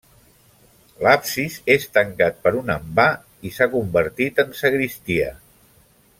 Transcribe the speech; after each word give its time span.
L'absis 1.07 1.57
és 1.73 1.85
tancat 1.97 2.39
per 2.47 2.53
un 2.63 2.73
envà 2.77 3.05
i 3.51 3.53
s'ha 3.59 3.69
convertit 3.75 4.43
en 4.45 4.57
sagristia. 4.63 5.31